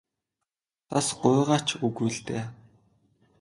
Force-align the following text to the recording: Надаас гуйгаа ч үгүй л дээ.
Надаас 0.87 1.07
гуйгаа 1.19 1.59
ч 1.67 1.69
үгүй 1.85 2.09
л 2.15 2.17
дээ. 2.27 2.43